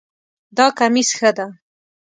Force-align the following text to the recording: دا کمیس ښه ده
دا 0.57 0.65
کمیس 0.79 1.09
ښه 1.17 1.31
ده 1.37 1.47